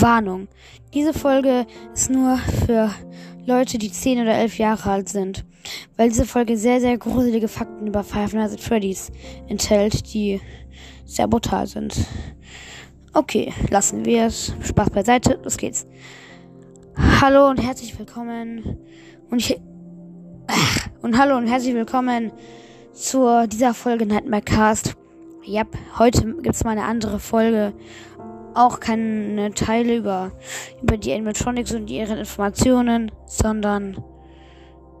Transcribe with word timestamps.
Warnung. 0.00 0.48
Diese 0.94 1.12
Folge 1.12 1.66
ist 1.92 2.10
nur 2.10 2.38
für 2.66 2.90
Leute, 3.44 3.78
die 3.78 3.92
10 3.92 4.22
oder 4.22 4.34
11 4.34 4.58
Jahre 4.58 4.90
alt 4.90 5.08
sind, 5.10 5.44
weil 5.96 6.08
diese 6.08 6.24
Folge 6.24 6.56
sehr, 6.56 6.80
sehr 6.80 6.96
gruselige 6.96 7.48
Fakten 7.48 7.86
über 7.86 8.02
Five 8.02 8.32
Nights 8.32 8.54
at 8.54 8.60
Freddy's 8.60 9.12
enthält, 9.48 10.12
die 10.14 10.40
sehr 11.04 11.28
brutal 11.28 11.66
sind. 11.66 12.06
Okay, 13.12 13.52
lassen 13.68 14.06
wir 14.06 14.26
es. 14.26 14.54
Spaß 14.62 14.90
beiseite, 14.90 15.38
los 15.44 15.58
geht's. 15.58 15.86
Hallo 17.20 17.50
und 17.50 17.58
herzlich 17.62 17.98
willkommen 17.98 18.78
und 19.30 19.38
ich 19.38 19.60
und 21.02 21.18
hallo 21.18 21.36
und 21.36 21.46
herzlich 21.46 21.74
willkommen 21.74 22.32
zu 22.92 23.46
dieser 23.46 23.74
Folge 23.74 24.06
Nightmare 24.06 24.42
Cast. 24.42 24.94
Ja, 25.44 25.64
heute 25.98 26.34
gibt's 26.40 26.64
mal 26.64 26.70
eine 26.70 26.84
andere 26.84 27.18
Folge 27.18 27.72
auch 28.54 28.80
keine 28.80 29.52
Teile 29.54 29.96
über, 29.96 30.32
über 30.82 30.96
die 30.96 31.12
Animatronics 31.12 31.72
und 31.72 31.90
ihren 31.90 32.18
Informationen, 32.18 33.12
sondern 33.26 34.02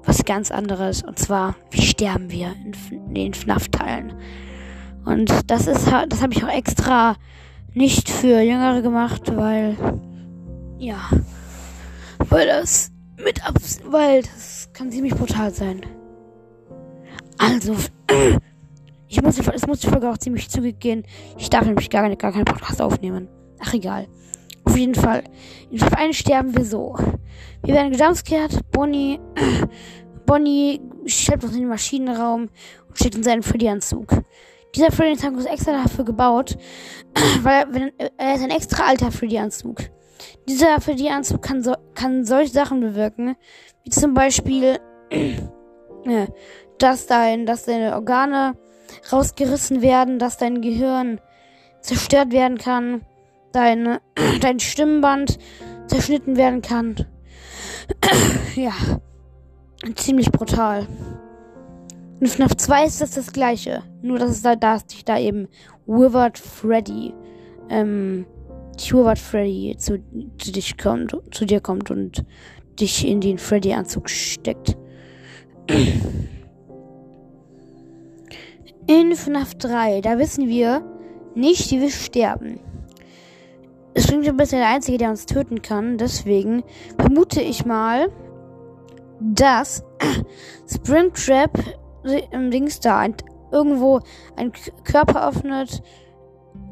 was 0.04 0.24
ganz 0.24 0.50
anderes. 0.50 1.02
Und 1.02 1.18
zwar, 1.18 1.56
wie 1.70 1.82
sterben 1.82 2.30
wir 2.30 2.54
in, 2.64 2.74
in 2.90 3.14
den 3.14 3.34
FNAF-Teilen. 3.34 4.14
Und 5.04 5.50
das 5.50 5.66
ist, 5.66 5.90
das 6.08 6.22
habe 6.22 6.32
ich 6.32 6.44
auch 6.44 6.48
extra 6.48 7.16
nicht 7.74 8.08
für 8.08 8.40
Jüngere 8.40 8.82
gemacht, 8.82 9.34
weil, 9.34 9.76
ja, 10.78 11.10
weil 12.28 12.46
das 12.46 12.92
mit 13.16 13.46
Abs, 13.46 13.80
weil 13.86 14.22
das 14.22 14.70
kann 14.72 14.90
ziemlich 14.90 15.14
brutal 15.14 15.52
sein. 15.52 15.80
Also, 17.38 17.74
ich 19.08 19.22
muss, 19.22 19.38
es 19.38 19.66
muss 19.66 19.80
die 19.80 19.88
Folge 19.88 20.10
auch 20.10 20.18
ziemlich 20.18 20.48
zügig 20.48 20.78
gehen. 20.80 21.04
Ich 21.38 21.50
darf 21.50 21.64
nämlich 21.64 21.90
gar, 21.90 22.08
gar 22.16 22.32
keinen 22.32 22.44
Podcast 22.44 22.80
aufnehmen. 22.80 23.28
Ach 23.64 23.74
egal. 23.74 24.08
Auf 24.64 24.76
jeden 24.76 24.94
Fall. 24.94 25.24
In 25.70 25.78
Staffel 25.78 25.98
1 25.98 26.16
sterben 26.16 26.56
wir 26.56 26.64
so. 26.64 26.96
Wir 27.62 27.74
werden 27.74 27.92
gejumpscared. 27.92 28.70
Bonnie, 28.72 29.20
Bonnie 30.26 30.80
schleppt 31.06 31.44
uns 31.44 31.54
in 31.54 31.60
den 31.60 31.68
Maschinenraum 31.68 32.48
und 32.88 32.98
steht 32.98 33.14
in 33.14 33.22
seinem 33.22 33.42
Freddy-Anzug. 33.42 34.22
Dieser 34.74 34.90
Freddy-Anzug 34.90 35.38
ist 35.38 35.46
extra 35.46 35.82
dafür 35.82 36.04
gebaut, 36.04 36.56
weil 37.42 37.92
er, 37.98 38.10
er 38.16 38.34
ist 38.34 38.42
ein 38.42 38.50
extra 38.50 38.84
alter 38.84 39.12
Freddy-Anzug. 39.12 39.78
Dieser 40.48 40.80
Freddy-Anzug 40.80 41.42
kann, 41.42 41.62
so, 41.62 41.74
kann 41.94 42.24
solche 42.24 42.52
Sachen 42.52 42.80
bewirken, 42.80 43.36
wie 43.84 43.90
zum 43.90 44.14
Beispiel, 44.14 44.78
dass, 46.78 47.06
dein, 47.06 47.46
dass 47.46 47.64
deine 47.64 47.94
Organe 47.94 48.56
rausgerissen 49.12 49.82
werden, 49.82 50.18
dass 50.18 50.38
dein 50.38 50.62
Gehirn 50.62 51.20
zerstört 51.80 52.32
werden 52.32 52.58
kann, 52.58 53.02
dein, 53.52 53.98
dein 54.40 54.60
Stimmband 54.60 55.38
zerschnitten 55.86 56.36
werden 56.36 56.62
kann. 56.62 56.96
ja. 58.56 58.72
Ziemlich 59.96 60.30
brutal. 60.30 60.86
In 62.20 62.28
FNAF 62.28 62.56
2 62.56 62.86
ist 62.86 63.00
das 63.00 63.10
das 63.12 63.32
gleiche. 63.32 63.82
Nur, 64.00 64.18
dass 64.18 64.30
es 64.30 64.42
da, 64.42 64.54
da 64.54 64.78
sich 64.78 65.04
da 65.04 65.18
eben 65.18 65.48
Withered 65.86 66.38
Freddy, 66.38 67.12
ähm, 67.68 68.26
Withered 68.76 69.18
Freddy 69.18 69.74
zu, 69.76 69.98
zu 70.38 70.52
dich 70.52 70.78
kommt, 70.78 71.16
zu 71.32 71.44
dir 71.44 71.60
kommt 71.60 71.90
und 71.90 72.24
dich 72.78 73.04
in 73.06 73.20
den 73.20 73.38
Freddy-Anzug 73.38 74.08
steckt. 74.08 74.76
In 78.86 79.14
FNAF 79.14 79.54
3, 79.54 80.00
da 80.00 80.18
wissen 80.18 80.48
wir 80.48 80.82
nicht, 81.34 81.70
wie 81.70 81.80
wir 81.80 81.90
sterben. 81.90 82.58
Ist 83.94 84.10
ja 84.10 84.58
der 84.58 84.68
Einzige, 84.68 84.98
der 84.98 85.10
uns 85.10 85.26
töten 85.26 85.62
kann. 85.62 85.98
Deswegen 85.98 86.62
vermute 86.98 87.40
ich 87.40 87.66
mal, 87.66 88.10
dass 89.20 89.84
Springtrap 90.66 91.58
im 92.30 92.50
Dings 92.50 92.80
da 92.80 92.98
ein, 92.98 93.14
irgendwo 93.50 94.00
einen 94.36 94.52
Körper 94.84 95.28
öffnet, 95.28 95.82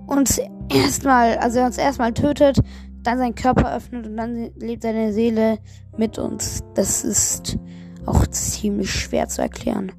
uns 0.06 0.40
erstmal, 0.72 1.38
also 1.38 1.60
uns 1.60 1.78
erstmal 1.78 2.12
tötet, 2.12 2.58
dann 3.02 3.18
seinen 3.18 3.34
Körper 3.34 3.74
öffnet 3.74 4.06
und 4.06 4.16
dann 4.16 4.50
lebt 4.56 4.82
seine 4.82 5.12
Seele 5.12 5.58
mit 5.96 6.18
uns. 6.18 6.62
Das 6.74 7.04
ist 7.04 7.58
auch 8.06 8.26
ziemlich 8.26 8.90
schwer 8.90 9.28
zu 9.28 9.42
erklären. 9.42 9.92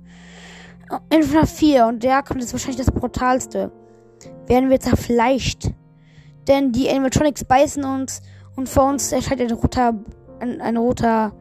In 1.09 1.23
FNAF 1.23 1.49
4, 1.49 1.85
und 1.87 2.03
der 2.03 2.21
kommt 2.21 2.41
jetzt 2.41 2.51
wahrscheinlich 2.51 2.83
das 2.83 2.93
brutalste, 2.93 3.71
werden 4.47 4.69
wir 4.69 4.79
zerfleischt 4.79 5.71
denn 6.47 6.71
die 6.71 6.89
Animatronics 6.89 7.43
beißen 7.43 7.83
uns 7.83 8.21
und 8.55 8.69
vor 8.69 8.85
uns 8.85 9.11
erscheint 9.11 9.41
ein 9.41 9.51
roter, 9.51 9.93
ein, 10.39 10.61
ein 10.61 10.77
roter, 10.77 11.33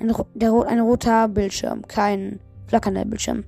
ein, 0.00 0.12
der, 0.34 0.52
ein 0.66 0.80
roter 0.80 1.28
Bildschirm, 1.28 1.86
kein 1.86 2.40
flackernder 2.66 3.04
Bildschirm. 3.04 3.44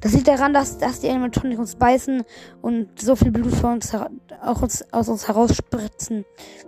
Das 0.00 0.12
liegt 0.12 0.28
daran, 0.28 0.54
dass, 0.54 0.78
dass 0.78 1.00
die 1.00 1.10
Animatronics 1.10 1.58
uns 1.58 1.76
beißen 1.76 2.22
und 2.62 3.00
so 3.00 3.16
viel 3.16 3.30
Blut 3.30 3.54
von 3.54 3.74
uns, 3.74 3.94
auch 3.94 4.62
uns, 4.62 4.84
aus 4.92 5.08
uns 5.08 5.28
herausspritzen, 5.28 6.24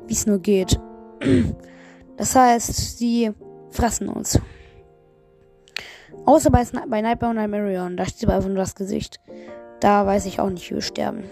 wie 0.06 0.12
es 0.12 0.26
nur 0.26 0.38
geht. 0.38 0.78
Das 2.18 2.36
heißt, 2.36 2.98
sie 2.98 3.32
fressen 3.70 4.08
uns. 4.08 4.38
Außer 6.24 6.50
bei, 6.50 6.62
bei 6.88 7.00
Nightmare 7.00 7.30
und 7.30 7.36
Nightmarion, 7.36 7.96
da 7.96 8.04
steht 8.04 8.24
aber 8.24 8.34
einfach 8.36 8.48
nur 8.48 8.58
das 8.58 8.74
Gesicht. 8.74 9.18
Da 9.80 10.06
weiß 10.06 10.26
ich 10.26 10.38
auch 10.38 10.50
nicht, 10.50 10.70
wie 10.70 10.74
wir 10.74 10.82
sterben. 10.82 11.24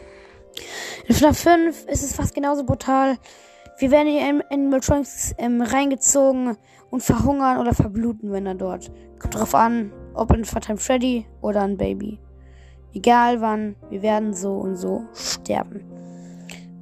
In 1.06 1.14
FNAF 1.14 1.38
5 1.38 1.86
ist 1.86 2.02
es 2.02 2.14
fast 2.14 2.34
genauso 2.34 2.64
brutal. 2.64 3.16
Wir 3.78 3.90
werden 3.90 4.08
in 4.08 4.42
Animatronics 4.50 5.34
ähm, 5.38 5.62
reingezogen 5.62 6.56
und 6.90 7.02
verhungern 7.02 7.58
oder 7.58 7.74
verbluten, 7.74 8.30
wenn 8.32 8.46
er 8.46 8.54
dort. 8.54 8.92
Kommt 9.18 9.34
drauf 9.34 9.54
an, 9.54 9.92
ob 10.14 10.30
ein 10.30 10.44
Fatal 10.44 10.76
Freddy 10.76 11.26
oder 11.40 11.62
ein 11.62 11.76
Baby. 11.76 12.20
Egal 12.92 13.40
wann, 13.40 13.76
wir 13.88 14.02
werden 14.02 14.34
so 14.34 14.54
und 14.54 14.76
so 14.76 15.04
sterben. 15.14 15.84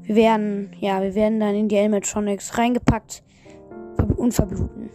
Wir 0.03 0.17
werden, 0.17 0.71
ja, 0.81 1.03
wir 1.03 1.15
werden 1.15 1.39
dann 1.39 1.55
in 1.55 1.69
die 1.69 1.79
Animatronics 1.79 2.59
reingepackt 2.59 3.23
und 4.17 4.33
verbluten. 4.33 4.91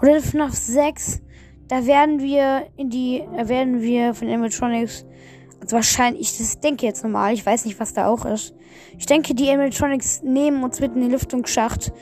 Und 0.00 0.08
in 0.08 0.20
FNAF 0.20 0.54
6, 0.54 1.22
da 1.68 1.86
werden 1.86 2.20
wir 2.20 2.66
in 2.76 2.90
die, 2.90 3.22
da 3.36 3.48
werden 3.48 3.80
wir 3.80 4.14
von 4.14 4.28
Animatronics 4.28 5.06
also 5.68 5.76
wahrscheinlich, 5.76 6.38
das 6.38 6.60
denke 6.60 6.86
jetzt 6.86 7.04
normal, 7.04 7.34
ich 7.34 7.44
weiß 7.44 7.66
nicht, 7.66 7.78
was 7.78 7.92
da 7.92 8.06
auch 8.06 8.24
ist. 8.24 8.54
Ich 8.96 9.04
denke, 9.04 9.34
die 9.34 9.50
Animatronics 9.50 10.22
nehmen 10.22 10.64
uns 10.64 10.80
mit 10.80 10.94
in 10.94 11.02
den 11.02 11.10
Lüftungsschacht 11.10 11.92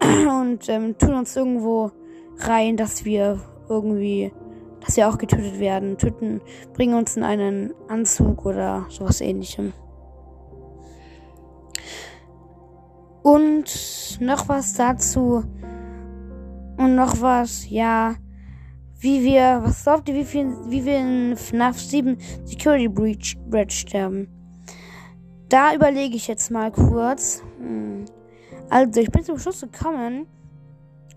und 0.00 0.66
ähm, 0.70 0.96
tun 0.96 1.12
uns 1.12 1.36
irgendwo 1.36 1.90
rein, 2.38 2.78
dass 2.78 3.04
wir 3.04 3.38
irgendwie, 3.68 4.32
dass 4.80 4.96
wir 4.96 5.10
auch 5.10 5.18
getötet 5.18 5.60
werden, 5.60 5.98
töten, 5.98 6.40
bringen 6.72 6.94
uns 6.94 7.14
in 7.14 7.22
einen 7.22 7.74
Anzug 7.86 8.46
oder 8.46 8.86
sowas 8.88 9.20
ähnlichem. 9.20 9.74
Und 13.22 14.18
noch 14.22 14.48
was 14.48 14.72
dazu. 14.72 15.44
Und 16.78 16.94
noch 16.94 17.20
was, 17.20 17.68
ja 17.68 18.14
wie 19.02 19.24
wir, 19.24 19.60
was 19.64 19.82
glaubt 19.82 20.08
ihr, 20.08 20.14
wie, 20.14 20.24
viel, 20.24 20.54
wie 20.68 20.84
wir 20.84 20.98
in 20.98 21.36
FNAF 21.36 21.78
7 21.78 22.16
Security 22.44 22.88
Breach, 22.88 23.36
Breach 23.50 23.72
sterben? 23.72 24.28
Da 25.48 25.74
überlege 25.74 26.14
ich 26.14 26.28
jetzt 26.28 26.50
mal 26.52 26.70
kurz. 26.70 27.42
Hm. 27.58 28.04
Also, 28.70 29.00
ich 29.00 29.10
bin 29.10 29.24
zum 29.24 29.38
Schluss 29.38 29.60
gekommen, 29.60 30.26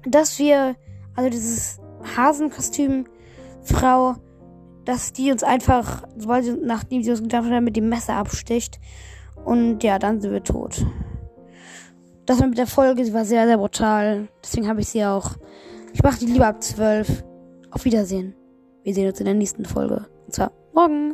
dass 0.04 0.40
wir, 0.40 0.76
also 1.16 1.30
dieses 1.30 1.80
Hasenkostüm, 2.18 3.06
Frau, 3.62 4.16
dass 4.84 5.14
die 5.14 5.32
uns 5.32 5.44
einfach, 5.44 6.08
sobald 6.18 6.46
sie, 6.46 6.58
nachdem 6.62 7.04
sie 7.04 7.12
uns 7.12 7.22
gedacht 7.22 7.50
hat, 7.50 7.64
mit 7.64 7.78
dem 7.78 7.88
Messer 7.88 8.16
absticht. 8.16 8.80
Und 9.44 9.84
ja, 9.84 10.00
dann 10.00 10.22
sind 10.22 10.32
wir 10.32 10.44
tot. 10.44 10.86
Das 12.26 12.40
war 12.40 12.48
mit 12.48 12.58
der 12.58 12.68
Folge, 12.68 13.06
sie 13.06 13.14
war 13.14 13.26
sehr, 13.26 13.46
sehr 13.46 13.58
brutal. 13.58 14.28
Deswegen 14.44 14.68
habe 14.68 14.82
ich 14.82 14.88
sie 14.88 15.06
auch. 15.06 15.34
Ich 15.94 16.02
mache 16.02 16.20
die 16.20 16.26
lieber 16.26 16.48
ab 16.48 16.64
12. 16.64 17.24
Auf 17.76 17.84
Wiedersehen. 17.84 18.34
Wir 18.84 18.94
sehen 18.94 19.10
uns 19.10 19.20
in 19.20 19.26
der 19.26 19.34
nächsten 19.34 19.66
Folge. 19.66 20.08
Und 20.26 20.34
zwar 20.34 20.52
morgen. 20.74 21.14